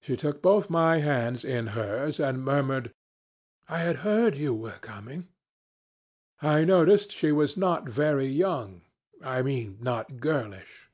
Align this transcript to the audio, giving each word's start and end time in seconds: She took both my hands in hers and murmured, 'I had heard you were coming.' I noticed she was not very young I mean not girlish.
She 0.00 0.16
took 0.16 0.40
both 0.40 0.70
my 0.70 1.00
hands 1.00 1.44
in 1.44 1.66
hers 1.76 2.18
and 2.18 2.42
murmured, 2.42 2.94
'I 3.68 3.78
had 3.80 3.96
heard 3.96 4.34
you 4.34 4.54
were 4.54 4.78
coming.' 4.80 5.28
I 6.40 6.64
noticed 6.64 7.12
she 7.12 7.32
was 7.32 7.54
not 7.54 7.86
very 7.86 8.28
young 8.28 8.80
I 9.22 9.42
mean 9.42 9.76
not 9.78 10.20
girlish. 10.20 10.88